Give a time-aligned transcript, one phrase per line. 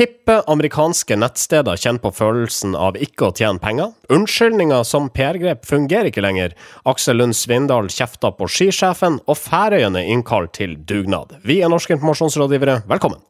[0.00, 3.90] Hippe amerikanske nettsteder kjenner på følelsen av ikke å tjene penger.
[4.08, 6.54] Unnskyldninger som PR-grep fungerer ikke lenger.
[6.88, 11.36] Aksel Lund Svindal kjefter på skisjefen, og Færøyene innkaller til dugnad.
[11.44, 13.20] Vi er norske informasjonsrådgivere, velkommen!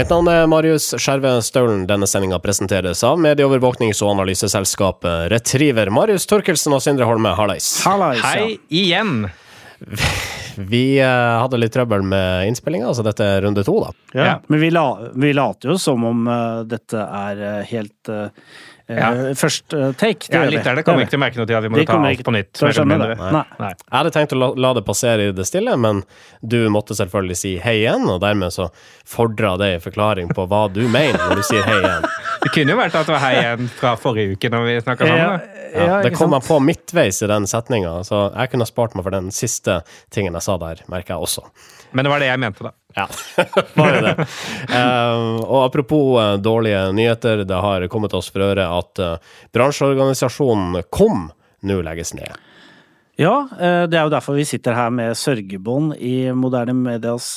[0.00, 1.82] Mitt navn er Marius Skjerve Staulen.
[1.84, 5.90] Denne sendinga presenteres av medieovervåknings- og analyseselskapet Retriever.
[5.92, 7.66] Marius Torkelsen og Sindre Holme, hallais.
[7.84, 8.30] Hallais, ja.
[8.32, 9.26] Hei igjen!
[10.56, 13.92] Vi eh, hadde litt trøbbel med innspillinga, så dette er runde to, da.
[14.14, 14.24] Ja.
[14.24, 14.32] Ja.
[14.48, 14.86] Men vi, la,
[15.20, 18.32] vi later jo som om uh, dette er uh, helt uh,
[18.90, 19.10] Ja.
[19.38, 20.26] Først eh, take.
[20.28, 20.44] Det Ja.
[20.50, 22.24] Lytterne Det kommer ikke til å merke noe til at vi må De ta alt
[22.26, 22.52] på nytt.
[23.32, 23.44] Nei.
[23.60, 23.70] Nei.
[23.76, 26.02] Jeg hadde tenkt å la, la det passere i det stille, men
[26.42, 28.70] du måtte selvfølgelig si hei igjen, og dermed så
[29.06, 32.08] fordra det en forklaring på hva du mener når du sier hei igjen.
[32.40, 35.04] Det kunne jo vært at det var hei igjen fra forrige uke når vi snakka
[35.04, 35.18] sammen.
[35.20, 38.70] Ja, ja, Ja, det kom jeg på midtveis i den setninga, så jeg kunne ha
[38.70, 41.44] spart meg for den siste tingen jeg sa der, merker jeg også.
[41.92, 42.72] Men det var det jeg mente, da.
[42.96, 43.06] Ja,
[43.74, 44.14] bare det.
[44.70, 49.16] Eh, og apropos uh, dårlige nyheter, det har kommet oss for øre at uh,
[49.54, 51.28] bransjeorganisasjonen KOM
[51.66, 52.30] nå legges ned.
[53.20, 57.34] Ja, det er jo derfor vi sitter her med sørgebånd i Moderne Medias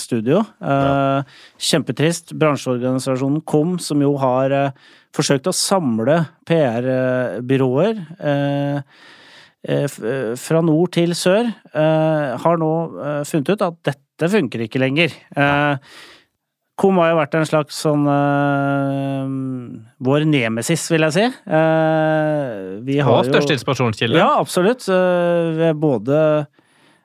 [0.00, 0.38] studio.
[0.56, 1.20] Ja.
[1.60, 2.32] Kjempetrist.
[2.32, 4.54] Bransjeorganisasjonen KOM, som jo har
[5.12, 8.00] forsøkt å samle PR-byråer
[10.38, 12.70] fra nord til sør, eh, har nå
[13.02, 15.10] eh, funnet ut at dette funker ikke lenger.
[15.36, 15.76] Eh,
[16.78, 19.32] KOM har jo vært en slags sånn eh,
[20.06, 21.24] Vår nemesis, vil jeg si.
[21.26, 24.18] Eh, vi har Og største inspirasjonskilde.
[24.20, 24.86] ja, absolutt.
[24.88, 26.46] Eh, både eh,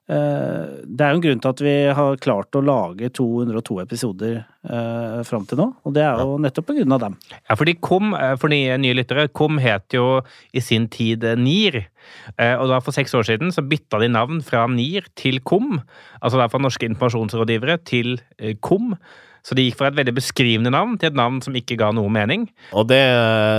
[0.04, 5.22] Det er jo en grunn til at vi har klart å lage 202 episoder uh,
[5.24, 7.16] fram til nå, og det er jo nettopp på grunn av dem.
[7.38, 10.20] Ja, fordi KOM, eh, for de nye lyttere, KOM het jo
[10.52, 11.86] i sin tid eh, NIR.
[12.36, 15.80] Eh, Og da for seks år siden så bytta de navn fra NIR til KOM.
[16.20, 18.98] Altså da fra Norske informasjonsrådgivere til eh, KOM.
[19.44, 22.08] Så de gikk fra et veldig beskrivende navn til et navn som ikke ga noe
[22.16, 22.46] mening.
[22.72, 23.02] Og det,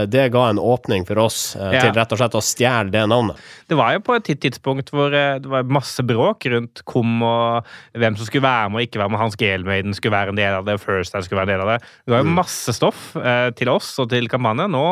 [0.09, 1.83] det ga en åpning for oss eh, Ja.
[1.85, 3.37] til rett og slett å stjele det navnet.
[3.69, 7.69] Det var jo på et tidspunkt hvor eh, det var masse bråk rundt KOM og
[8.01, 9.21] hvem som skulle være med og ikke være med.
[9.21, 11.73] Hans Gelmaiden skulle være en del av det, First Time skulle være en del av
[11.75, 11.79] det.
[12.07, 14.73] Det var jo masse stoff eh, til oss og til kampanjen.
[14.73, 14.85] Nå,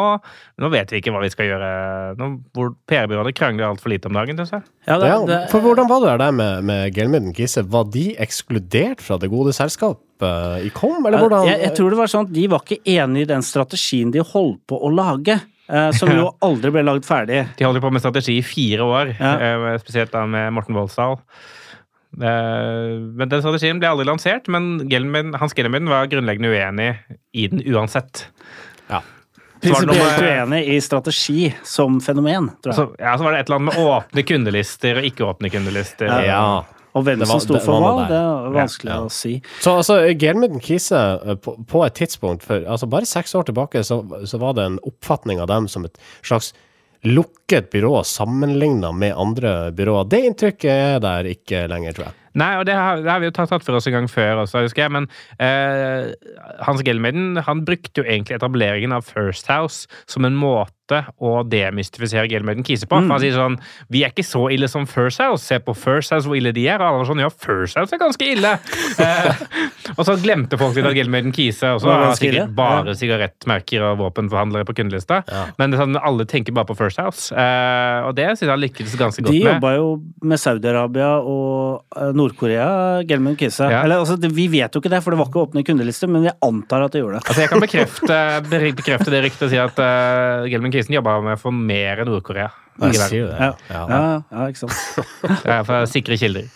[0.61, 1.73] nå vet vi ikke hva vi skal gjøre.
[2.21, 4.69] Nå, hvor PR-byråene krangler altfor lite om dagen, syns jeg.
[4.91, 7.65] Ja, det, Ja, det, for hvordan var det der med, med Gelmyden Kise?
[7.73, 10.01] Var de ekskludert fra det gode selskap
[10.67, 11.47] i KOM, eller hvordan?
[11.51, 14.23] jeg, jeg tror det var sånn at de var ikke enig i den strategien de
[14.25, 15.39] holdt på å lage,
[15.69, 17.43] eh, som jo aldri ble lagd ferdig.
[17.59, 19.33] De holdt på med strategi i fire år, Ja.
[19.39, 21.19] eh, spesielt da med Morten Voldsdal.
[22.21, 26.91] Eh, Men den strategien ble aldri lansert, men Gelmin, Hans Gelmaiden var grunnleggende uenig
[27.33, 28.27] i den uansett.
[28.91, 29.01] Ja.
[29.63, 32.77] Prinsipielt uenig i strategi som fenomen, tror jeg.
[32.81, 36.11] Så, ja, så var det et eller annet med åpne kundelister og ikke åpne kundelister.
[36.27, 36.43] Ja.
[36.93, 39.07] Og hvem som sto for hva, det er vanskelig Ja, ja.
[39.09, 39.37] å si.
[39.65, 43.85] Så altså, Gelmyden Kise, eh, på, på et tidspunkt for altså bare seks år tilbake,
[43.87, 46.53] så, så var det en oppfatning av dem som et slags
[47.03, 50.11] lukket byrå sammenligna med andre byråer.
[50.11, 52.19] Det inntrykket er der ikke lenger, tror jeg.
[52.39, 54.45] Nei, og det har, det har vi jo tatt, tatt for oss en gang før
[54.47, 55.09] også, husker jeg, men
[55.43, 56.15] eh,
[56.65, 60.73] Hans Gelmaiden han brukte jo egentlig etableringen av First House som en måte
[61.23, 63.01] å demystifisere Gelmaiden Kise på.
[63.01, 63.59] For han sier sånn
[63.93, 65.45] Vi er ikke så ille som First House.
[65.47, 66.81] Se på First House hvor ille de er.
[66.81, 68.57] Og alle var sånn Ja, First House er ganske ille!
[69.03, 69.39] Eh,
[69.97, 74.03] og så glemte folk litt av Gelmaiden Kise også Var har sikkert bare sigarettmerker og
[74.03, 75.23] våpenforhandlere på kundelista.
[75.27, 75.45] Ja.
[75.59, 77.33] Men det sånn, alle tenker bare på First House.
[77.35, 79.41] Eh, og det syns jeg han lykkes ganske godt med.
[79.41, 79.89] De jobba jo
[80.29, 82.69] med Saudi-Arabia og eh, Nord-Korea,
[83.09, 83.71] Gelman Kise.
[83.73, 83.83] Ja.
[83.87, 86.35] Eller, altså, vi vet jo ikke det, for det var ikke åpne kundelister, men vi
[86.45, 87.25] antar at de gjorde det.
[87.27, 88.21] Altså Jeg kan bekrefte,
[88.79, 92.51] bekrefte det ryktet og si at uh, Gelman Kisen jobba med å få mer Nord-Korea.
[92.81, 93.53] Ja, Ja.
[93.71, 95.07] ja, ja ikke sant.
[95.47, 96.49] Er for sikre kilder.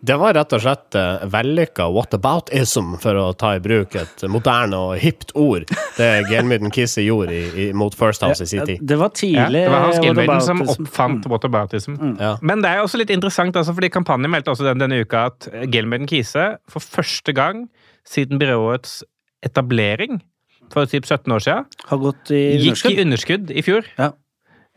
[0.00, 4.78] Det var rett og slett uh, vellykka whataboutism, for å ta i bruk et moderne
[4.78, 5.66] og hipt ord,
[5.98, 8.80] det Gelmyden Kise gjorde i, i, mot First House i sin tid.
[8.80, 11.98] Det var Ja, tidlig det var Hans Gelmaiden som oppfant whataboutism.
[12.16, 12.38] Ja.
[12.40, 15.50] Men det er også litt interessant, altså, fordi kampanjen meldte også den, denne uka at
[15.68, 17.66] Gelmaiden Kise for første gang
[18.08, 19.02] siden byråets
[19.44, 20.22] etablering
[20.72, 23.00] for typ 17 år siden Har gått i gikk i underskudd.
[23.04, 23.88] underskudd i fjor.
[23.98, 24.10] Ja.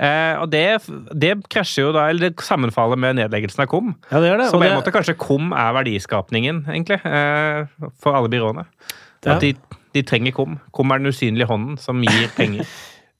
[0.03, 0.63] Eh, og det,
[1.13, 3.91] det krasjer jo da, eller det sammenfaller med nedleggelsen av KOM.
[4.09, 4.47] Ja, det gjør det.
[4.49, 8.65] Så på en det- måte kanskje KOM er verdiskapningen, egentlig, eh, for alle byråene.
[9.23, 9.35] Ja.
[9.35, 9.53] At de,
[9.93, 10.57] de trenger KOM.
[10.73, 12.65] KOM er den usynlige hånden som gir penger.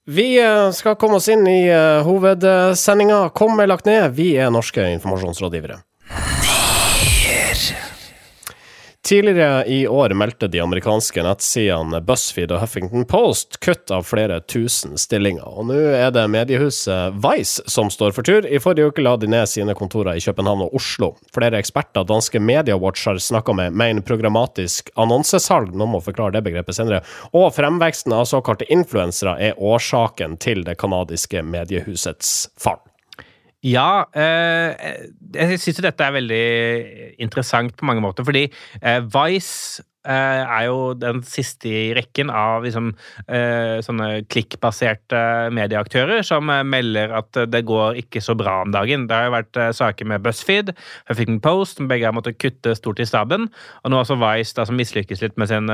[0.09, 3.29] Vi eh, skal komme oss inn i uh, hovedsendinga.
[3.37, 4.09] Kom er lagt ned.
[4.17, 5.77] Vi er norske informasjonsrådgivere.
[9.03, 14.95] Tidligere i år meldte de amerikanske nettsidene BuzzFeed og Huffington Post kutt av flere tusen
[14.95, 15.43] stillinger.
[15.43, 18.47] Og nå er det mediehuset Vice som står for tur.
[18.47, 21.11] I forrige uke la de ned sine kontorer i København og Oslo.
[21.35, 26.79] Flere eksperter danske Mediawatch har snakka med, mener programmatisk annonsesalg, nå må forklare det begrepet
[26.79, 27.03] senere,
[27.35, 32.79] og fremveksten av såkalte influensere er årsaken til det canadiske mediehusets fall.
[33.63, 36.43] Ja, eh, jeg syns jo dette er veldig
[37.23, 42.65] interessant på mange måter, fordi eh, Vice eh, er jo den siste i rekken av
[42.67, 42.89] liksom,
[43.87, 45.21] sånne klikkbaserte
[45.55, 49.05] medieaktører som melder at det går ikke så bra om dagen.
[49.07, 50.73] Det har jo vært saker med BuzzFeed,
[51.07, 54.67] Huffington Post, som begge har måttet kutte stort i staben, og nå også Vice, da,
[54.67, 55.71] som mislykkes litt med sin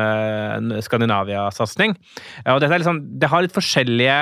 [0.85, 1.97] Skandinavia-satsing.
[2.45, 4.21] og dette er liksom, Det har litt forskjellige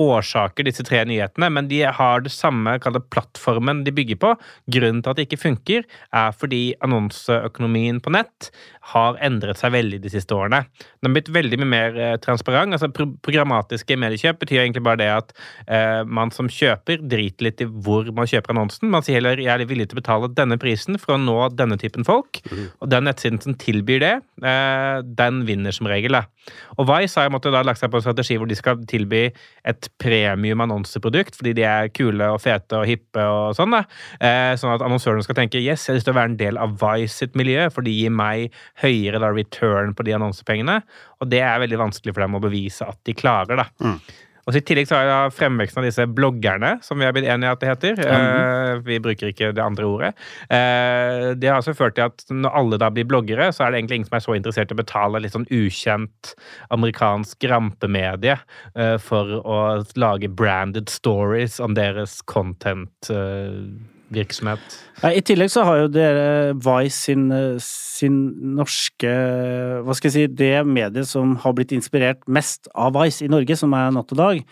[0.00, 4.34] årsaker, disse tre nyhetene, men de har det samme det, plattformen de bygger på.
[4.72, 5.86] Grunnen til at det ikke funker,
[6.16, 8.50] er fordi annonseøkonomien på nett
[8.92, 10.62] har endret seg veldig de siste årene.
[11.00, 12.74] Den har blitt veldig mye mer eh, transparent.
[12.74, 15.32] altså pro Programmatiske mediekjøp betyr egentlig bare det at
[15.66, 18.90] eh, man som kjøper driter litt i hvor man kjøper annonsen.
[18.92, 21.78] Man sier heller jeg er villig til å betale denne prisen for å nå denne
[21.80, 22.40] typen folk.
[22.48, 22.66] Mm.
[22.80, 24.14] Og den nettsiden som tilbyr det,
[24.46, 26.16] eh, den vinner som regel.
[26.16, 26.24] Da.
[26.78, 29.26] Og Vice har måtte da lagt seg på en strategi hvor de skal tilby
[29.68, 33.74] et premium annonseprodukt fordi de er kule og fete og hippe og sånn.
[33.74, 33.82] da.
[34.20, 36.60] Eh, sånn at annonsørene skal tenke yes, jeg har lyst til å være en del
[36.60, 40.80] av Vice sitt miljø, for de gir meg høyere da, return på de annonsepengene.
[41.20, 43.64] Og det er veldig vanskelig for dem å bevise at de klarer.
[43.64, 43.68] da.
[43.84, 43.98] Mm.
[44.50, 47.50] Og I tillegg så har jeg fremveksten av disse bloggerne, som vi har blitt enige
[47.50, 48.00] i at det heter.
[48.00, 48.82] Mm.
[48.86, 50.10] vi bruker ikke det andre ordet.
[50.50, 53.80] Uh, det har altså ført til at når alle da blir bloggere, så er det
[53.80, 56.34] egentlig ingen som er så interessert i å betale litt sånn ukjent
[56.74, 58.36] amerikansk rampemedie
[58.74, 59.60] uh, for å
[60.00, 63.12] lage branded stories om deres content.
[64.10, 64.76] Virksomhet.
[65.06, 66.26] I tillegg så har jo dere
[66.58, 67.28] Vice sin,
[67.62, 68.18] sin,
[68.58, 69.12] norske
[69.86, 73.56] Hva skal jeg si Det mediet som har blitt inspirert mest av Vice i Norge,
[73.56, 74.42] som er Natt og Dag,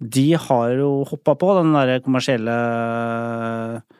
[0.00, 2.54] de har jo hoppa på den der kommersielle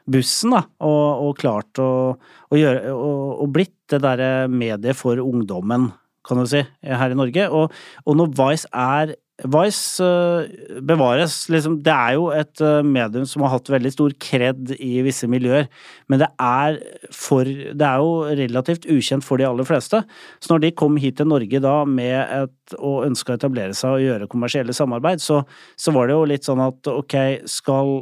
[0.08, 5.20] bussen, da, og, og klart å, å gjøre og, og, blitt det derre mediet for
[5.20, 5.90] ungdommen,
[6.24, 7.50] kan du si, her i Norge.
[7.52, 7.76] Og,
[8.06, 9.12] og når Vice er
[9.48, 10.44] Vice uh,
[10.84, 11.36] bevares.
[11.52, 15.28] Liksom, det er jo et uh, medium som har hatt veldig stor kred i visse
[15.30, 15.68] miljøer,
[16.12, 16.78] men det er,
[17.14, 20.02] for, det er jo relativt ukjent for de aller fleste.
[20.40, 23.96] Så når de kom hit til Norge da med et, og ønska å etablere seg
[23.96, 25.42] og gjøre kommersielle samarbeid, så,
[25.80, 27.16] så var det jo litt sånn at ok,
[27.48, 28.00] skal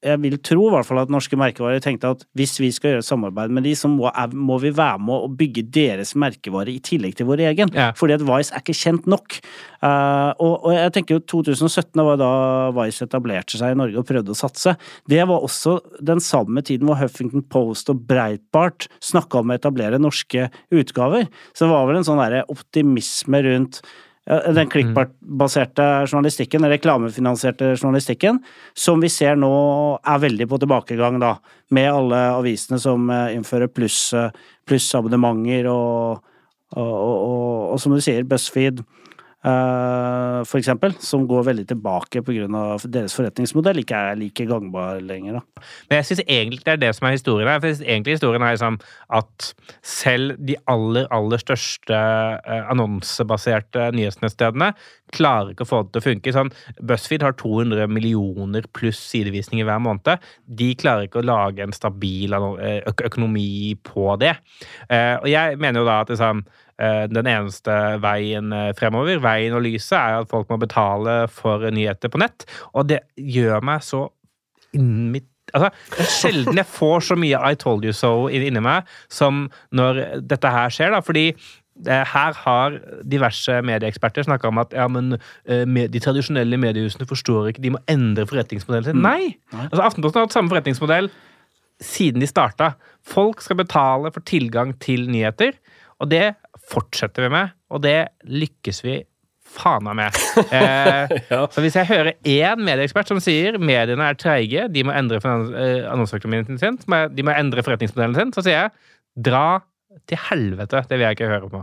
[0.00, 3.04] jeg vil tro i hvert fall at norske merkevarer tenkte at hvis vi skal gjøre
[3.04, 7.18] samarbeid med de, så må, må vi være med å bygge deres merkevare i tillegg
[7.18, 7.72] til vår egen.
[7.76, 7.90] Ja.
[7.98, 9.36] Fordi at Vice er ikke kjent nok.
[9.80, 12.32] Uh, og, og, jeg tenker jo 2017 var da
[12.80, 14.76] Vice etablerte seg i Norge og prøvde å satse.
[15.10, 15.78] Det var også
[16.12, 21.28] den samme tiden hvor Huffington Post og Breitbart snakka om å etablere norske utgaver.
[21.52, 23.82] Så det var vel en sånn optimisme rundt
[24.30, 24.70] den mm.
[24.70, 28.38] klikkbaserte journalistikken, den reklamefinansierte journalistikken,
[28.78, 29.52] som vi ser nå
[30.06, 31.34] er veldig på tilbakegang, da,
[31.74, 36.22] med alle avisene som eh, innfører plussabonnementer pluss og,
[36.78, 38.84] og, og, og, som du sier, BuzzFeed
[39.40, 42.44] Uh, for eksempel, som går veldig tilbake pga.
[42.92, 45.38] deres forretningsmodell ikke er like gangbar lenger.
[45.38, 45.64] Da.
[45.88, 47.62] Men jeg syns egentlig det er det som er historien her.
[47.62, 48.76] For egentlig historien er liksom
[49.16, 49.48] at
[49.80, 54.74] selv de aller, aller største uh, annonsebaserte nyhetsnettstedene
[55.10, 56.36] klarer ikke å få det til å funke.
[56.36, 56.52] Sånn,
[56.84, 60.20] BuzzFeed har 200 millioner pluss sidevisninger hver måned.
[60.44, 64.36] De klarer ikke å lage en stabil eh, økonomi på det.
[64.86, 66.69] Og jeg mener jo da at liksom Eh,
[67.12, 72.12] den eneste veien eh, fremover, veien og lyset, er at folk må betale for nyheter
[72.12, 72.46] på nett.
[72.74, 74.06] Og det gjør meg så
[74.76, 78.86] inni Altså, det er sjelden jeg får så mye I told you so inni meg
[79.10, 79.98] som når
[80.30, 81.00] dette her skjer, da.
[81.02, 87.50] Fordi eh, her har diverse medieeksperter snakka om at ja, men, de tradisjonelle mediehusene forstår
[87.50, 89.02] ikke, de må endre forretningsmodellen sin.
[89.02, 89.08] Mm.
[89.08, 89.64] Nei!
[89.64, 91.10] Altså, Aftenposten har hatt samme forretningsmodell
[91.80, 92.74] siden de starta.
[93.02, 95.56] Folk skal betale for tilgang til nyheter.
[96.00, 96.34] Og det
[96.70, 97.98] fortsetter vi med, og det
[98.30, 99.00] lykkes vi
[99.50, 100.20] faen meg med.
[100.60, 101.40] Eh, ja.
[101.52, 105.88] Så hvis jeg hører én medieekspert som sier mediene er treige, de må endre eh,
[105.90, 109.60] annonseøkonomien sin, de må endre forretningsmodellen sin, så sier jeg dra
[110.10, 110.84] til helvete.
[110.88, 111.62] Det vil jeg ikke høre på.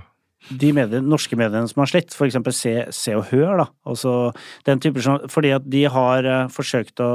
[0.61, 2.37] De medier, norske mediene som har slitt, f.eks.
[2.55, 3.67] Se, Se og Hør, da.
[3.89, 4.15] Altså,
[4.67, 7.11] den type, fordi at de har uh, forsøkt å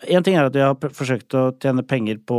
[0.00, 2.36] en ting er at de har forsøkt å tjene penger på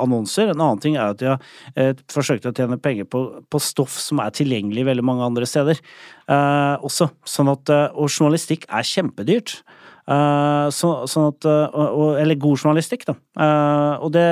[0.00, 1.42] annonser, en annen ting er at de har
[1.76, 3.22] eh, forsøkt å tjene penger på,
[3.52, 7.10] på, stoff som er tilgjengelig veldig mange andre steder eh, også.
[7.28, 9.58] Sånn at, eh, og journalistikk er kjempedyrt.
[10.06, 13.18] Eh, så, sånn at, eh, og, eller god journalistikk, da.
[13.36, 14.28] Eh, og det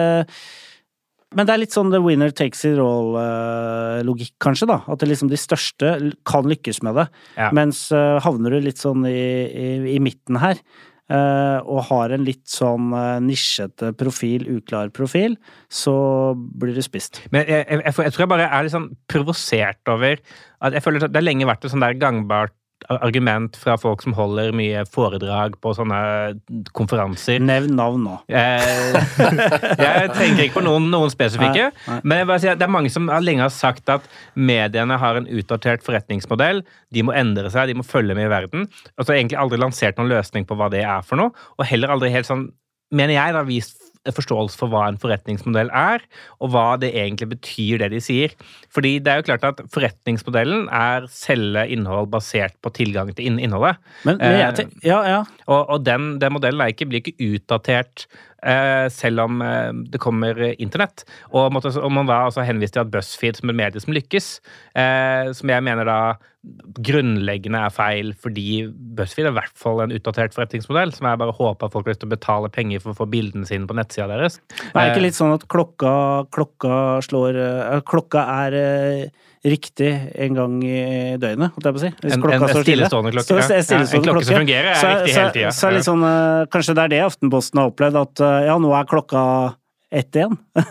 [1.34, 4.76] men det er litt sånn the winner takes it all-logikk, kanskje, da.
[4.86, 5.88] At det liksom de største
[6.30, 7.08] kan lykkes med det.
[7.34, 7.48] Ja.
[7.58, 7.88] Mens
[8.22, 9.18] havner du litt sånn i,
[9.50, 10.62] i, i midten her,
[11.12, 15.36] og har en litt sånn uh, nisjete profil, uklar profil,
[15.68, 15.94] så
[16.34, 17.20] blir du spist.
[17.34, 20.16] Men jeg, jeg, jeg tror jeg bare er litt sånn provosert over
[20.64, 22.56] at jeg føler at det har lenge vært et sånn der gangbart
[22.92, 25.98] argument fra folk som holder mye foredrag på sånne
[26.76, 27.40] konferanser.
[27.44, 28.16] Nevn navn nå.
[28.28, 28.98] Eh,
[29.86, 32.20] jeg tenker ikke på noen, noen spesifikke, Nei, nei.
[32.26, 36.64] men sier det er mange som lenge har sagt at mediene har en utdatert forretningsmodell.
[36.94, 38.68] De må endre seg, de må følge med i verden.
[38.98, 41.68] Og så har egentlig aldri lansert noen løsning på hva det er for noe, og
[41.68, 42.48] heller aldri helt sånn,
[42.94, 46.04] mener jeg, da, vist forståelse for hva en forretningsmodell er,
[46.44, 48.34] og hva det egentlig betyr, det de sier.
[48.74, 53.80] Fordi det er jo klart at forretningsmodellen er selge innhold basert på tilgang til innholdet.
[54.04, 55.20] Men, men Eh, ja, ja.
[55.46, 58.06] Og, og den, den modellen er ikke, blir ikke utdatert
[58.44, 61.06] eh, selv om eh, det kommer internett.
[61.32, 64.30] Og, måtte, og man da altså henvist til at BuzzFeed som et medie som lykkes,
[64.76, 65.98] eh, som jeg mener da
[66.84, 71.34] grunnleggende er feil, fordi BuzzFeed er i hvert fall en utdatert forretningsmodell, som jeg bare
[71.36, 74.08] håper folk har lyst til å betale penger for å få bildene sine på nettsida
[74.10, 74.40] deres.
[74.50, 75.94] Det er ikke litt sånn at klokka,
[76.34, 79.90] klokka slår eh, Klokka er eh, riktig
[80.24, 81.90] en gang i døgnet, holdt jeg på å si.
[82.02, 82.88] Hvis En- klokka en står stille.
[82.88, 85.48] klokke, Så- Ja, stillestående en klokke som fungerer er Så- riktig så- hele tida.
[85.52, 88.72] Så så, sånn, eh, kanskje det er det Aftenposten har opplevd, at eh, ja, nå
[88.72, 89.54] er klokka
[89.94, 90.36] ett igjen.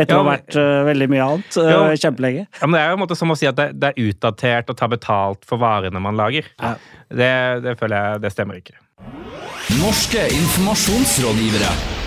[0.00, 1.80] Etter å ha vært eh, veldig mye annet eh, Ja.
[2.06, 2.46] kjempelenge.
[2.60, 4.72] Ja, men Det er jo en måte som å si at det, det er utdatert
[4.72, 6.48] å ta betalt for varene man lager.
[6.60, 6.74] Ja.
[7.10, 7.32] Det,
[7.66, 8.76] det føler jeg det stemmer ikke.
[9.80, 11.99] Norske informasjonsrådgivere.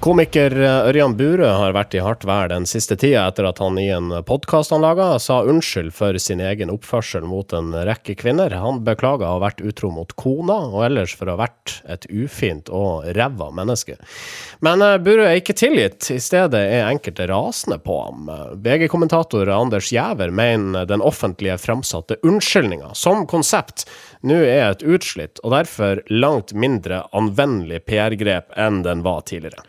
[0.00, 3.76] Komiker eh, Ørjan Burøe har vært i hardt vær den siste tida etter at han
[3.76, 8.54] i en podkast han laga, sa unnskyld for sin egen oppførsel mot en rekke kvinner.
[8.56, 12.06] Han beklaga å ha vært utro mot kona, og ellers for å ha vært et
[12.08, 13.98] ufint og ræva menneske.
[14.64, 18.30] Men eh, Burøe er ikke tilgitt, i stedet er enkelte rasende på ham.
[18.64, 23.84] VG-kommentator Anders Giæver mener den offentlige framsatte unnskyldninga som konsept
[24.24, 29.60] nå er et utslitt, og derfor langt mindre anvendelig PR-grep enn den var tidligere.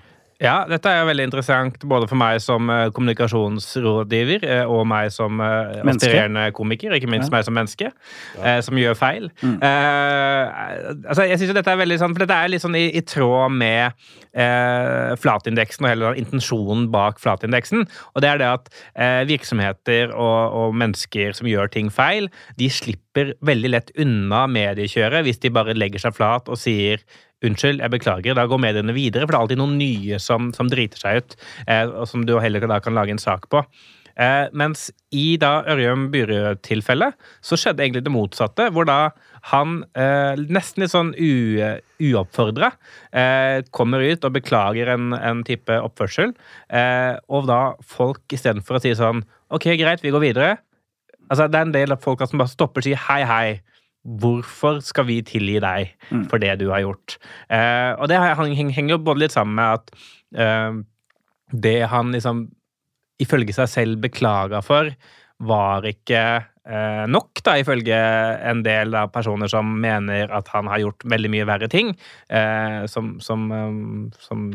[0.42, 5.12] Ja, dette er jo veldig interessant både for meg som eh, kommunikasjonsrådgiver eh, og meg
[5.14, 7.92] som eh, aspirerende komiker, ikke minst meg som menneske,
[8.40, 8.56] ja.
[8.66, 9.30] som gjør feil.
[9.44, 9.60] Mm.
[9.62, 12.88] Uh, altså, jeg synes jo dette er veldig sånn, for dette er litt sånn i,
[12.98, 13.94] i tråd med
[14.34, 17.86] uh, flatindeksen og hele intensjonen bak flatindeksen.
[18.16, 22.72] Og det er det at uh, virksomheter og, og mennesker som gjør ting feil, de
[22.74, 27.06] slipper veldig lett unna mediekjøret hvis de bare legger seg flat og sier
[27.46, 28.38] Unnskyld, jeg beklager.
[28.38, 31.40] Da går mediene videre, for det er alltid noen nye som, som driter seg ut,
[31.66, 33.64] eh, og som du heller da kan lage en sak på.
[34.22, 39.14] Eh, mens i da Ørjum Byrø-tilfellet så skjedde egentlig det motsatte, hvor da
[39.50, 42.74] han eh, nesten litt sånn uoppfordra
[43.10, 46.36] eh, kommer ut og beklager en, en type oppførsel,
[46.70, 50.52] eh, og da folk istedenfor å si sånn OK, greit, vi går videre.
[51.32, 53.48] Altså, det er en del av folka som bare stopper og sier hei, hei.
[54.06, 55.92] Hvorfor skal vi tilgi deg
[56.30, 57.18] for det du har gjort?
[57.50, 59.92] Eh, og det heng- heng- henger jo både litt sammen med at
[60.36, 60.80] eh,
[61.54, 62.48] det han liksom
[63.22, 64.90] ifølge seg selv beklaga for,
[65.42, 66.22] var ikke
[66.66, 67.94] eh, nok, da, ifølge
[68.50, 71.94] en del av personer som mener at han har gjort veldig mye verre ting,
[72.30, 74.48] eh, som, som, eh, som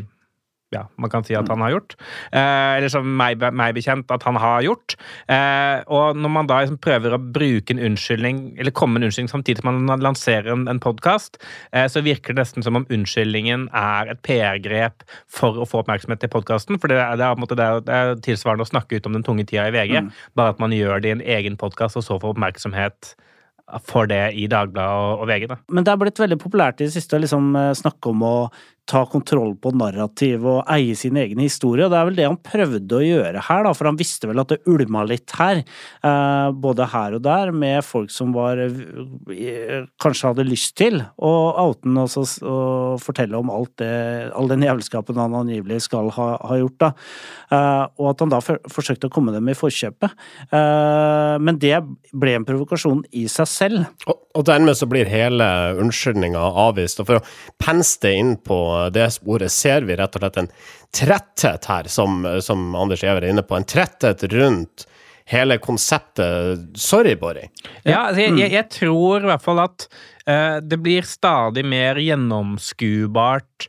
[0.75, 1.95] ja, man kan si at han har gjort.
[2.35, 4.97] Eh, eller som meg, meg bekjent at han har gjort.
[5.31, 9.31] Eh, og når man da liksom prøver å bruke en unnskyldning, eller komme en unnskyldning
[9.31, 11.39] samtidig som man lanserer en, en podkast,
[11.71, 16.23] eh, så virker det nesten som om unnskyldningen er et PR-grep for å få oppmerksomhet
[16.23, 16.81] til podkasten.
[16.81, 19.25] For det er, det, er, det, er, det er tilsvarende å snakke ut om den
[19.27, 20.01] tunge tida i VG,
[20.35, 23.15] bare at man gjør det i en egen podkast og så får oppmerksomhet
[23.83, 25.47] for det i Dagbladet og, og VG.
[25.51, 25.57] da.
[25.75, 28.35] Men det er blitt veldig populært i det siste å liksom eh, snakke om å
[28.87, 32.39] ta kontroll på narrativ og eie sin egen historie, og det er vel det han
[32.39, 35.61] prøvde å gjøre her, da, for han visste vel at det ulma litt her,
[36.07, 41.33] eh, både her og der, med folk som var eh, kanskje hadde lyst til å
[41.67, 43.91] oute ham og, fortelle om alt det,
[44.37, 46.91] all den jævelskapen han angivelig skal ha, ha gjort, da.
[47.51, 50.15] Eh, og at han da for, forsøkte å komme dem i forkjøpet.
[51.43, 51.75] Men det
[52.15, 53.85] ble en provokasjon i seg selv.
[54.07, 55.47] Og, og dermed så blir hele
[55.81, 57.01] unnskyldninga avvist.
[57.01, 57.25] Og for å
[57.61, 58.57] pense det inn på
[58.93, 60.51] det sporet, ser vi rett og slett en
[60.95, 63.57] tretthet her, som, som Anders Giæver er inne på.
[63.57, 64.87] En tretthet rundt
[65.27, 67.49] hele konseptet Sorry, Borry.
[67.83, 69.87] Ja, altså, jeg, jeg, jeg tror i hvert fall at
[70.29, 73.67] uh, det blir stadig mer gjennomskuebart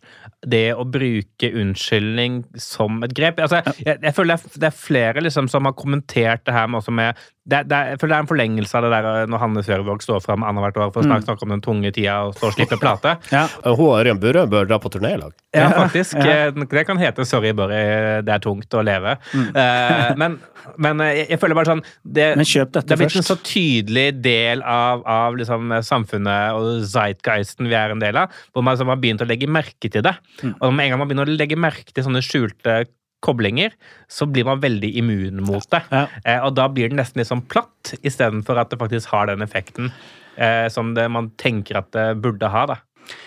[0.51, 3.43] det å bruke unnskyldning som et grep.
[3.45, 6.71] Altså, jeg, jeg føler det er, det er flere liksom, som har kommentert det her
[6.71, 9.07] med, også med det, det, er, jeg føler det er en forlengelse av det der
[9.09, 11.93] eh, når Hanne Sørvåg står fram annethvert år for å snakke, snakke om den tunge
[11.97, 13.15] tida og stå og slippe plate.
[13.33, 13.47] Ja.
[13.65, 15.33] Hun og Ørjan Burøe bør dra på turné i lag.
[15.57, 16.19] Ja, faktisk.
[16.21, 16.51] Ja.
[16.53, 19.17] Det kan hete 'Sorry, Børre, det er tungt å leve'.
[19.33, 20.37] Eh, men,
[20.77, 23.29] men eh, jeg, jeg føler bare sånn det, Men kjøp dette det er blitt en
[23.31, 28.67] så tydelig del av, av liksom samfunnet og zeitgeisten vi er en del av, hvor
[28.67, 30.13] man liksom har begynt å legge merke til det.
[30.47, 32.85] Og med en gang man begynner å legge merke til sånne skjulte
[33.25, 33.73] koblinger,
[34.07, 35.83] så blir man veldig immun mot det.
[35.91, 36.05] Ja.
[36.23, 39.43] Eh, og da blir det nesten litt sånn platt, istedenfor at det faktisk har den
[39.43, 39.91] effekten
[40.37, 42.67] eh, som det, man tenker at det burde ha.
[42.71, 42.79] da.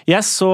[0.10, 0.52] Jeg så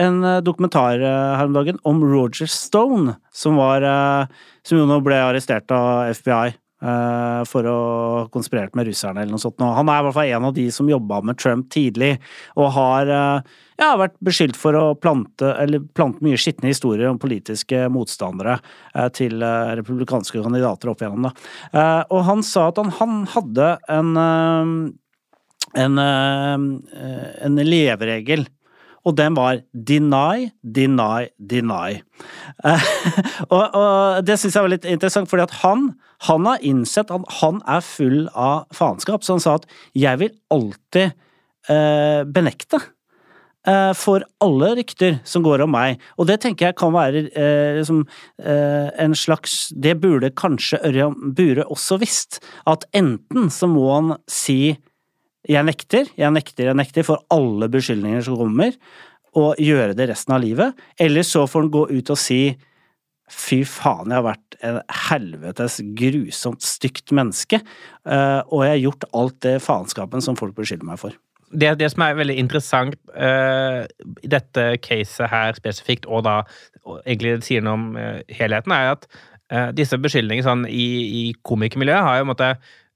[0.00, 4.88] en eh, dokumentar eh, her om dagen om Roger Stone, som var eh, Som jo
[4.88, 9.58] nå ble arrestert av FBI for å ha konspirert med russerne eller noe sånt.
[9.58, 12.12] Han er i hvert fall en av de som jobba med Trump tidlig,
[12.54, 15.50] og har eh, ja, vært beskyldt for å plante,
[15.98, 18.60] plante mye skitne historier om politiske motstandere
[18.94, 21.32] eh, til eh, republikanske kandidater opp igjennom.
[21.72, 24.72] Eh, Og han sa at han, han hadde en eh,
[25.76, 28.46] en, eh, en leveregel.
[29.06, 32.00] Og den var deny, deny, deny.
[32.66, 32.90] Eh,
[33.54, 35.90] og, og det syns jeg var litt interessant, fordi at han,
[36.28, 39.24] han har innsett at han er full av faenskap.
[39.24, 41.12] Så han sa at 'jeg vil alltid
[41.68, 42.82] eh, benekte'
[43.68, 46.00] eh, for alle rykter som går om meg.
[46.18, 48.04] Og det tenker jeg kan være eh, liksom,
[48.42, 52.40] eh, en slags Det burde kanskje Ørjan Bure også visst.
[52.66, 54.78] At enten så må han si
[55.46, 58.74] jeg nekter, jeg nekter, jeg nekter for alle beskyldninger som kommer,
[59.38, 60.80] og gjøre det resten av livet.
[60.98, 62.42] Eller så får han gå ut og si
[63.28, 64.78] fy faen, jeg har vært en
[65.10, 70.88] helvetes grusomt stygt menneske, eh, og jeg har gjort alt det faenskapen som folk beskylder
[70.88, 71.16] meg for.
[71.52, 73.84] det, det som er veldig interessant eh,
[74.24, 76.40] i dette caset her spesifikt, og da
[76.88, 79.06] og egentlig sier noe om uh, helheten, er at
[79.52, 80.86] uh, disse beskyldningene sånn, i,
[81.20, 82.52] i komikermiljøet har jo en måte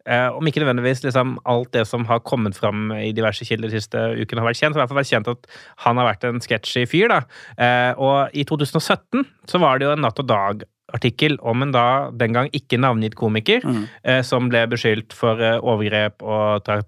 [0.07, 3.81] eh, om ikke nødvendigvis liksom, alt det som har kommet fram i diverse kilder de
[3.81, 5.51] siste ukene har vært kjent, så har i hvert fall vært kjent at
[5.87, 7.09] han har vært en sketsjy fyr.
[7.13, 7.23] da.
[7.57, 11.87] Eh, og i 2017 så var det jo en Natt og Dag-artikkel om en da
[12.11, 13.65] den gang ikke navngitt komiker
[14.03, 16.83] eh, som ble beskyldt for overgrep og tra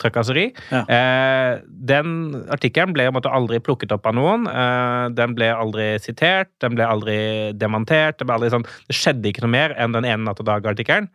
[0.00, 0.48] trakasseri.
[0.70, 0.82] Ja.
[0.88, 4.46] Eh, den artikkelen ble måte aldri plukket opp av noen.
[4.50, 7.18] Eh, den ble aldri sitert, den ble aldri
[7.58, 8.18] demontert.
[8.18, 11.10] Det, ble aldri sånn, det skjedde ikke noe mer enn den ene Natt og Dag-artikkelen.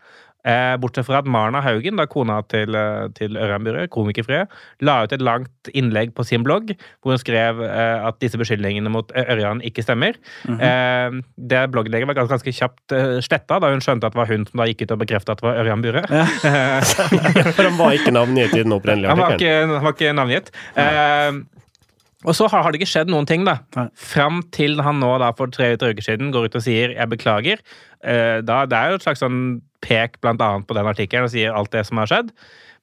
[0.46, 4.44] Eh, bortsett fra at Marna Haugen, da kona til, eh, til Ørjan Burøe, komikerfrue,
[4.86, 8.92] la ut et langt innlegg på sin blogg hvor hun skrev eh, at disse beskyldningene
[8.94, 10.20] mot Ørjan ikke stemmer.
[10.46, 14.46] eh, det blogginnlegget var ganske, ganske kjapt sletta da hun skjønte at det var hun
[14.46, 16.06] som da gikk ut og bekrefta at det var Ørjan Burøe.
[17.56, 20.54] For han var ikke navngitt i den opprinnelige Han var ikke, han var ikke navngitt.
[20.78, 21.42] Eh,
[22.26, 23.60] og så har, har det ikke skjedd noen ting, da.
[23.78, 23.88] Nei.
[23.96, 27.62] Fram til han nå da for tre-tre uker siden går ut og sier 'jeg beklager'.
[28.04, 31.32] Eh, da, det er jo et slags sånn pek blant annet på den artikkelen og
[31.34, 32.32] sier alt det som har skjedd.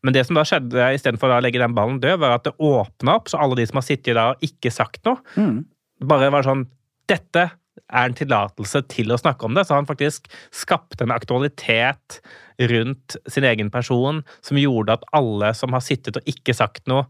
[0.03, 3.15] Men det som da skjedde istedenfor å legge den ballen død, var at det åpna
[3.17, 5.65] opp, så alle de som har sittet der og ikke sagt noe, Mm.
[6.03, 6.67] bare var sånn
[7.09, 7.51] Dette
[7.91, 9.67] er en tillatelse til å snakke om det.
[9.67, 12.21] Så han faktisk skapte en aktualitet
[12.61, 17.07] rundt sin egen person som gjorde at alle som har sittet og ikke sagt noe,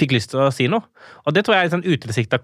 [0.00, 0.86] fikk lyst til å si noe.
[1.26, 2.38] Og det tror jeg er en sånn utilsikta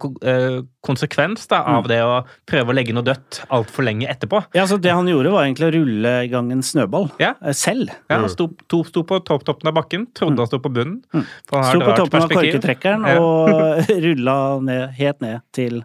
[0.85, 4.43] konsekvens da, av det å prøve å legge noe dødt altfor lenge etterpå.
[4.57, 7.09] Ja, så Det han gjorde, var egentlig å rulle i gang en snøball.
[7.23, 7.35] Ja.
[7.43, 7.91] eh, Selv.
[8.11, 11.01] Ja, han sto, to, sto på topptoppen av bakken, trodde han sto på bunnen.
[11.49, 13.17] For Sto på toppen av korketrekkeren Ja.
[13.23, 15.81] og rulla ned, helt ned til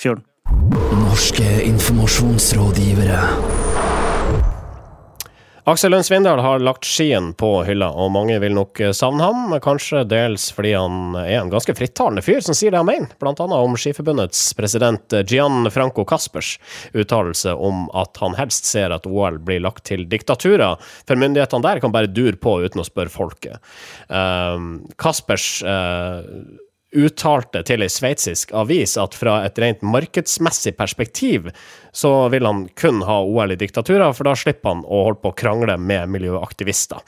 [0.00, 0.24] fjorden.
[1.02, 3.20] Norske informasjonsrådgivere.
[5.64, 9.52] Aksel Lund Svindal har lagt skien på hylla, og mange vil nok eh, savne ham.
[9.62, 13.38] Kanskje dels fordi han er en ganske frittalende fyr som sier det han mener, blant
[13.38, 16.56] annet om Skiforbundets president eh, Gian Franco Caspers
[16.98, 21.84] uttalelse om at han helst ser at OL blir lagt til diktaturer, for myndighetene der
[21.84, 23.62] kan bare dure på uten å spørre folket.
[24.10, 26.18] Uh, Caspers eh,
[26.92, 31.48] uttalte til ei sveitsisk avis at fra et rent markedsmessig perspektiv
[31.96, 35.32] så vil han kun ha OL i diktaturer, for da slipper han å holde på
[35.32, 37.00] å krangle med miljøaktivister.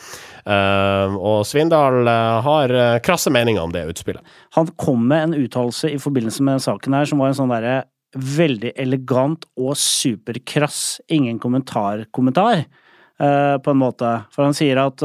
[0.45, 4.37] Eh, og Svindal eh, har eh, krasse meninger om det utspillet.
[4.59, 7.83] Han kom med en uttalelse i forbindelse med saken her som var en sånn derre
[8.15, 14.17] veldig elegant og superkrass ingen kommentar-kommentar, eh, på en måte.
[14.35, 15.03] For han sier at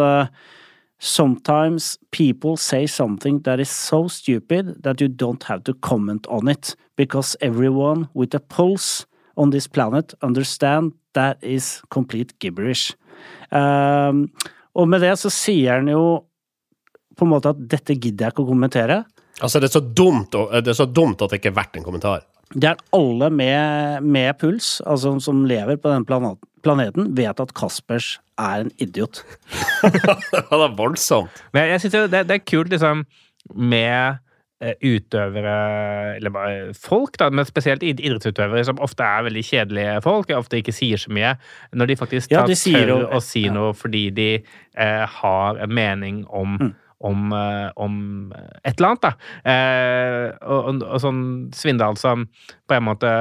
[0.99, 6.49] Sometimes people say something that is so stupid that you don't have to comment on
[6.49, 9.05] it, because everyone with a pulse
[9.37, 12.93] on this planet understand that is complete gibberish.
[13.51, 14.27] Um,
[14.75, 16.25] og med det så sier han jo
[17.15, 18.99] på en måte at dette gidder jeg ikke å kommentere.
[19.39, 21.87] Altså, det er så dumt, det er så dumt at det ikke er verdt en
[21.87, 22.27] kommentar.
[22.55, 27.53] Det er alle med, med puls, altså som lever på denne planet, planeten, vet at
[27.57, 29.21] Kaspers er en idiot.
[29.83, 31.43] det er voldsomt.
[31.53, 33.05] Men jeg synes det, det er kult, liksom,
[33.53, 34.17] med
[34.63, 35.55] eh, utøvere,
[36.17, 40.75] eller bare folk, da, men spesielt idrettsutøvere, som ofte er veldig kjedelige folk, ofte ikke
[40.75, 41.35] sier så mye,
[41.77, 43.53] når de faktisk Ja, tar de tør å si ja.
[43.55, 46.75] noe fordi de eh, har en mening om Mm.
[46.99, 47.93] Om, eh, om
[48.63, 49.11] et eller annet, da.
[49.51, 51.21] Eh, og, og, og sånn
[51.55, 52.25] Svindal som
[52.67, 53.11] på en måte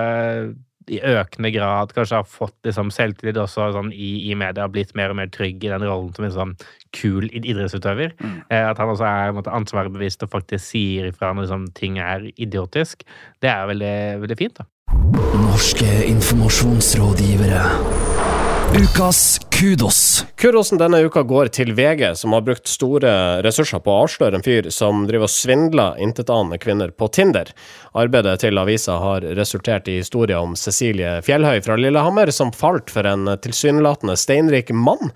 [0.89, 4.95] i økende grad kanskje har fått liksom, selvtillit også sånn, i, i media, har blitt
[4.99, 6.55] mer og mer trygg i den rollen som en sånn
[6.97, 8.15] kul idrettsutøver.
[8.15, 8.41] idrettsutøver.
[8.49, 13.07] Eh, at han også er ansvarsbevisst og faktisk sier ifra når liksom, ting er idiotisk.
[13.43, 14.69] Det er veldig, veldig fint, da.
[15.39, 18.38] Norske informasjonsrådgivere.
[18.77, 20.25] Ukas kudos.
[20.37, 23.11] Kudosen denne uka går til VG, som har brukt store
[23.43, 27.49] ressurser på å avsløre en fyr som driver og svindler intetanende kvinner på Tinder.
[27.99, 33.09] Arbeidet til avisa har resultert i historier om Cecilie Fjellhøy fra Lillehammer, som falt for
[33.09, 35.11] en tilsynelatende steinrik mann.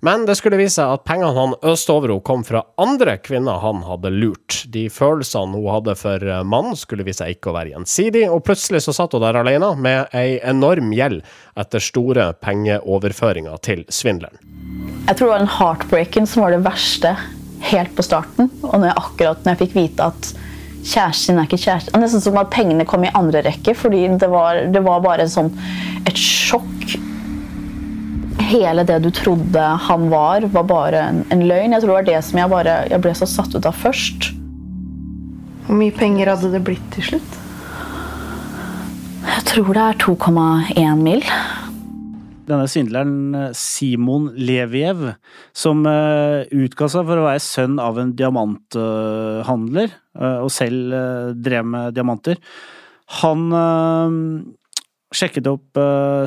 [0.00, 3.60] Men det skulle vise seg at pengene han øste over henne, kom fra andre kvinner
[3.60, 4.62] han hadde lurt.
[4.72, 8.86] De følelsene hun hadde for mannen, skulle vise seg ikke å være gjensidig, og plutselig
[8.86, 11.26] så satt hun der alene med ei enorm gjeld
[11.58, 14.38] etter store pengeoverføringer til svindleren.
[15.08, 17.16] Jeg tror det var den heartbreaken som var det verste
[17.68, 18.50] helt på starten.
[18.62, 20.32] Og når jeg akkurat når jeg fikk vite at
[20.82, 24.06] kjæresten din er ikke kjæreste er Nesten som at pengene kom i andre rekke, fordi
[24.18, 25.52] det var, det var bare sånn,
[26.08, 26.96] et sjokk.
[28.52, 31.76] Hele det du trodde han var, var bare en, en løgn.
[31.76, 34.32] Jeg tror det var det som jeg, bare, jeg ble så satt ut av først.
[35.68, 37.41] Hvor mye penger hadde det blitt til slutt?
[39.22, 41.22] Jeg tror det er 2,1 mil.
[42.48, 45.12] Denne svindleren eh, Simon Leviev,
[45.54, 50.96] som eh, utga seg for å være sønn av en diamanthandler, eh, og selv
[51.38, 52.40] drev med diamanter,
[53.20, 53.42] han
[55.12, 55.76] sjekket opp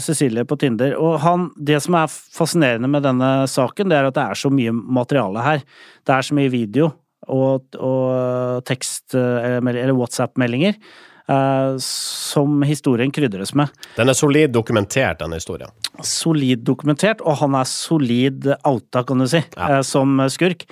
[0.05, 4.17] Cecilie på Tinder, og han, det som er fascinerende med denne saken, det er at
[4.19, 5.63] det er så mye materiale her.
[6.05, 6.91] Det er så mye video
[7.25, 10.77] og, og tekst- eller WhatsApp-meldinger
[11.81, 13.71] som historien krydres med.
[13.97, 15.71] Den er solid dokumentert, denne historien.
[16.05, 19.77] Solid dokumentert, og han er solid outa, kan du si, Ja.
[19.77, 20.65] eh, som skurk.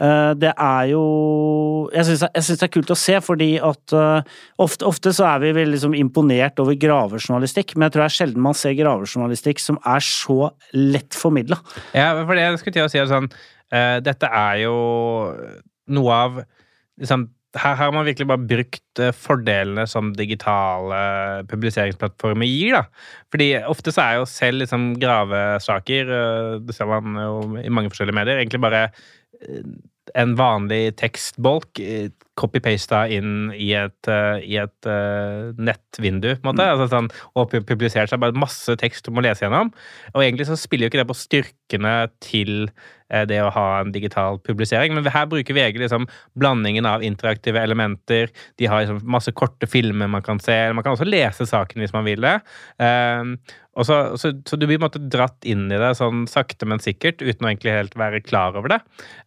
[0.00, 3.92] Eh, Det er jo Jeg syns jeg synes det er kult å se, fordi at
[3.92, 4.22] eh,
[4.58, 8.18] ofte, ofte så er vi veldig liksom imponert over gravejournalistikk, men jeg tror det er
[8.26, 11.56] sjelden man ser gravejournalistikk som er så lett formidla.
[11.94, 13.30] Ja, for det jeg skulle til å si sånn
[13.72, 15.34] eh, Dette er jo
[15.88, 16.44] noe av
[17.00, 20.98] liksom, her har man virkelig bare brukt eh, fordelene som digitale
[21.48, 22.76] publiseringsplattformer gir.
[22.76, 22.82] da.
[23.32, 27.92] Fordi ofte så er jo selv liksom, gravesaker, eh, det ser man jo i mange
[27.92, 28.82] forskjellige medier, egentlig bare
[29.40, 29.64] eh,
[30.14, 31.80] en vanlig tekstbolk
[32.38, 36.68] copy-pasta inn i et, eh, i et uh, nettvindu, på en måte.
[36.70, 39.72] Altså, sånn, og pu- publisert seg bare masse tekst du må lese gjennom.
[40.14, 41.94] Og egentlig så spiller jo ikke det på styrkene
[42.24, 42.70] til
[43.10, 46.06] eh, det å ha en digital publisering, men her bruker VG liksom
[46.38, 48.30] blandingen av interaktive elementer.
[48.60, 50.60] De har liksom masse korte filmer man kan se.
[50.72, 52.38] Man kan også lese saken hvis man vil det.
[52.78, 57.22] Og så, så, så du blir måte dratt inn i det sånn sakte, men sikkert,
[57.22, 58.78] uten å egentlig helt være klar over det.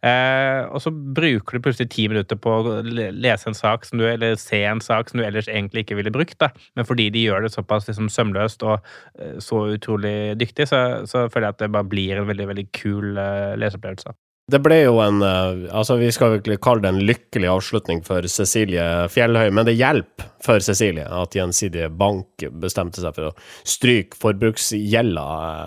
[0.04, 4.06] Eh, og så bruker du plutselig ti minutter på å lese en sak som du,
[4.08, 6.36] eller se en sak som du ellers egentlig ikke ville brukt.
[6.42, 6.50] Da.
[6.76, 8.78] Men fordi de gjør det såpass liksom, sømløst og
[9.18, 12.68] eh, så utrolig dyktig, så, så føler jeg at det bare blir en veldig veldig
[12.76, 14.16] kul eh, leseopplevelse.
[14.50, 18.26] Det ble jo en eh, Altså, vi skal virkelig kalle det en lykkelig avslutning for
[18.30, 23.34] Cecilie Fjellhøy, men det hjelper for Cecilie at Gjensidige Bank bestemte seg for å
[23.68, 25.26] stryke forbruksgjelda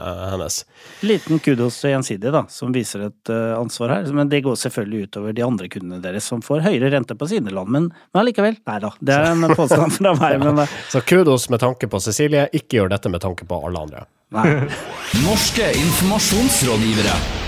[0.10, 0.60] eh, hennes.
[1.08, 4.12] Liten kudos til Gjensidige, da, som viser et eh, ansvar her.
[4.16, 7.56] Men det går selvfølgelig utover de andre kundene deres, som får høyere rente på sine
[7.56, 7.72] land.
[7.72, 8.60] Men, men allikevel.
[8.68, 12.50] Nei da, det er en påstand fra meg, men Så kudos med tanke på Cecilie,
[12.52, 14.06] ikke gjør dette med tanke på alle andre.
[14.36, 14.48] nei.
[15.26, 17.45] Norske informasjonsrådgivere.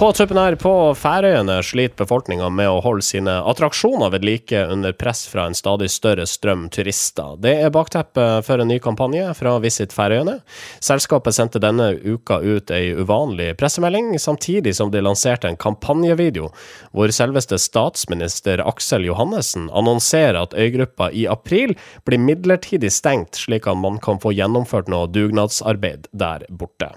[0.00, 4.94] På tuppen her på Færøyene sliter befolkninga med å holde sine attraksjoner ved like under
[4.96, 7.34] press fra en stadig større strøm turister.
[7.44, 10.38] Det er bakteppet for en ny kampanje fra Visit Færøyene.
[10.80, 16.48] Selskapet sendte denne uka ut ei uvanlig pressemelding, samtidig som de lanserte en kampanjevideo
[16.96, 21.76] hvor selveste statsminister Aksel Johannessen annonserer at øygruppa i april
[22.08, 26.94] blir midlertidig stengt, slik at man kan få gjennomført noe dugnadsarbeid der borte.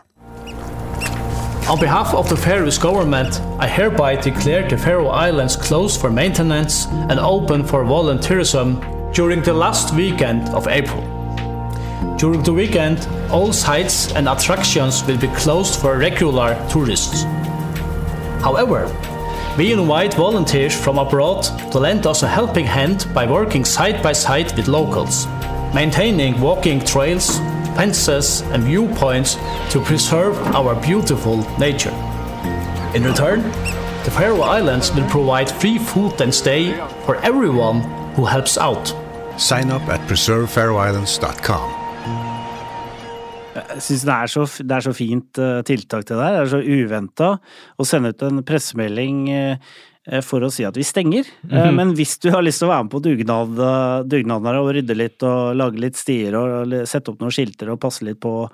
[1.69, 6.87] On behalf of the Faroese government, I hereby declare the Faroe Islands closed for maintenance
[6.87, 11.01] and open for volunteerism during the last weekend of April.
[12.17, 17.23] During the weekend, all sites and attractions will be closed for regular tourists.
[18.43, 18.91] However,
[19.55, 24.11] We invite volunteers from abroad to lend us a helping hand by working side by
[24.11, 25.27] side with locals,
[25.75, 27.39] maintaining walking trails,
[27.75, 29.37] fences, and viewpoints
[29.71, 31.93] to preserve our beautiful nature.
[32.95, 33.41] In return,
[34.03, 36.73] the Faroe Islands will provide free food and stay
[37.05, 37.81] for everyone
[38.15, 38.93] who helps out.
[39.37, 41.69] Sign up at preservefaroeislands.com.
[43.53, 46.31] Jeg syns det, er så f- det er så fint eh, tiltak det der.
[46.33, 47.27] Det er så uventa
[47.79, 49.57] å sende ut en pressemelding eh,
[50.25, 51.27] for å si at vi stenger.
[51.49, 54.59] Eh, Men hvis du har lyst til å være med på dugnad, eh, dugnaden her
[54.59, 58.19] og rydde litt og lage litt stier og sette opp noen skilter og passe litt
[58.19, 58.49] på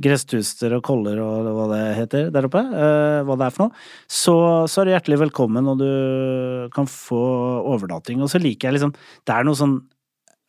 [0.00, 3.86] gresstuster og koller og hva det heter der oppe, eh, hva det er for noe,
[4.06, 4.36] så,
[4.70, 7.20] så er du hjertelig velkommen, og du kan få
[7.64, 8.20] overnatting.
[8.22, 9.80] Og så liker jeg liksom Det er noe sånn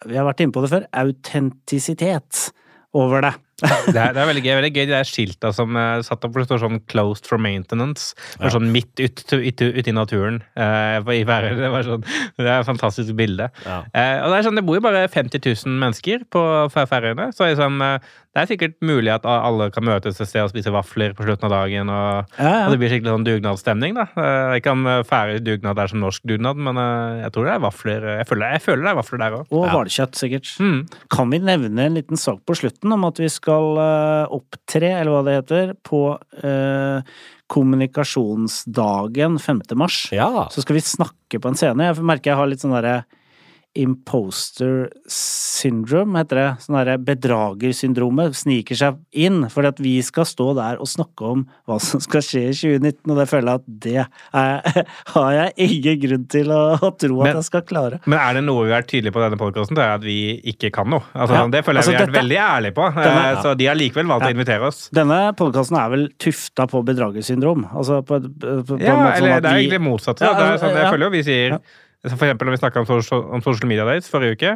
[0.07, 0.85] Vi har vært inne på det før.
[0.97, 2.51] Autentisitet
[2.97, 3.33] over det.
[3.61, 4.53] Det er, det er veldig gøy.
[4.61, 7.37] veldig gøy De der skilta som er satt opp hvor det står sånn 'closed for
[7.41, 8.13] maintenance'.
[8.41, 10.41] Er sånn midt ute ut, ut, i naturen.
[10.57, 11.57] Uh, i været.
[11.59, 12.03] Det, var sånn,
[12.37, 13.49] det er et fantastisk bilde.
[13.65, 13.81] Ja.
[13.93, 16.41] Uh, og Det er sånn, det bor jo bare 50 000 mennesker på
[16.73, 17.29] Fær- Færøyene.
[17.35, 17.99] Så liksom, eh,
[18.31, 21.49] det er sikkert mulig at alle kan møtes et sted og spise vafler på slutten
[21.49, 21.89] av dagen.
[21.91, 22.65] Og, Ja, ja.
[22.65, 23.93] og det blir skikkelig sånn dugnadsstemning.
[23.97, 24.05] da.
[24.15, 27.53] Eh, ikke om eh, færøysk dugnad er som norsk dugnad, men eh, jeg tror det
[27.57, 28.01] er vafler.
[28.21, 29.45] Jeg føler, jeg føler det er vafler der òg.
[29.51, 30.47] Og hvalkjøtt, sikkert.
[30.63, 30.79] Mm.
[31.11, 33.50] Kan vi nevne en liten sak på slutten om at vi skal
[33.83, 36.01] eh, opptre, eller hva det heter, på
[36.43, 37.15] eh,
[37.51, 39.63] kommunikasjonsdagen 5.
[39.79, 40.03] mars?
[40.15, 40.47] Ja.
[40.53, 41.89] Så skal vi snakke på en scene.
[41.89, 43.01] Jeg merker jeg har litt sånn derre
[43.77, 46.47] imposter syndrome, heter det.
[46.65, 49.45] Sånn derre bedragersyndromet sniker seg inn.
[49.53, 53.13] For at vi skal stå der og snakke om hva som skal skje i 2019,
[53.13, 57.21] og det føler jeg at det er, har jeg ingen grunn til å, å tro
[57.21, 58.01] at Men- jeg skal klare.
[58.05, 60.17] Men er det noe vi er tydelige på denne podkasten, det er at vi
[60.53, 61.05] ikke kan noe.
[61.15, 61.45] Altså, Ja.
[61.51, 62.85] Det føler jeg Altså, vi har vært veldig ærlige på.
[62.95, 63.41] Denne- ja.
[63.41, 64.81] Så de har likevel valgt å invitere oss.
[64.93, 67.65] Denne podkasten er vel tufta på bedragersyndrom?
[67.71, 70.21] Altså på, på, på Ja, sånn eller at det er egentlig motsatt.
[70.21, 70.91] Ja, det sånn, jeg ja.
[70.91, 71.61] føler jo vi sier Ja.
[72.07, 74.53] For eksempel når vi snakka om, om social media dates forrige uke.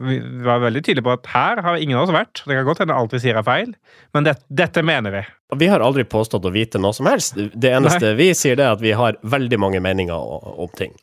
[0.00, 0.16] Vi
[0.46, 2.40] var veldig tydelige på at her har ingen av oss vært.
[2.48, 3.74] Det kan godt hende alt vi sier er feil,
[4.16, 5.22] men det, dette mener vi.
[5.60, 7.36] Vi har aldri påstått å vite noe som helst.
[7.36, 10.94] Det eneste vi sier, det er at vi har veldig mange meninger om ting.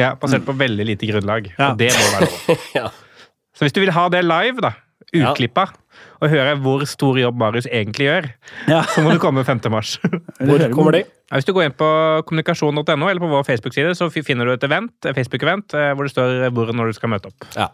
[0.00, 1.52] Ja, Basert på veldig lite grunnlag.
[1.58, 1.70] Ja.
[1.72, 2.64] Og det må være lov.
[2.80, 2.88] Ja.
[3.54, 4.72] Så hvis du vil ha det live, da,
[5.14, 5.30] Ja.
[6.22, 8.30] Og høre hvor stor jobb Marius egentlig gjør,
[8.70, 8.82] Ja.
[8.94, 9.60] så må du komme 5.
[9.70, 9.98] mars.
[10.44, 11.04] Hvor kommer de?
[11.30, 11.86] Ja, Hvis du går inn på
[12.28, 16.50] kommunikasjon.no eller på vår Facebook-side, så finner du et event, Facebook-event eh, hvor det står
[16.52, 17.46] hvor og når du skal møte opp.
[17.56, 17.70] Ja.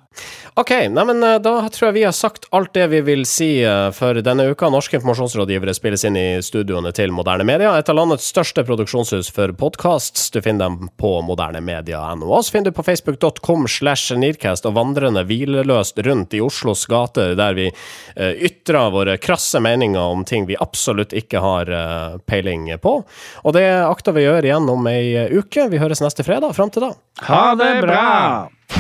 [0.61, 3.49] Ok, nei, men eh, da tror jeg vi har sagt alt det vi vil si
[3.67, 4.71] eh, for denne uka.
[4.71, 9.53] Norske informasjonsrådgivere spilles inn i studioene til Moderne Media, et av landets største produksjonshus for
[9.59, 10.29] podkasts.
[10.31, 12.31] Du finner dem på modernemedia.no.
[12.39, 17.59] Oss finner du på facebook.com slash Nearcast og vandrende hvileløst rundt i Oslos gater, der
[17.59, 17.69] vi
[18.17, 22.97] ytrer våre krasse meninger om ting vi absolutt ikke har eh, peiling på.
[23.45, 25.69] Og det akter vi å gjøre igjen om ei eh, uke.
[25.71, 26.55] Vi høres neste fredag.
[26.59, 26.93] Fram til da.
[27.29, 28.07] Ha det bra!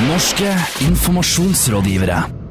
[0.06, 0.54] Norske
[0.86, 2.49] informasjonsrådgivere.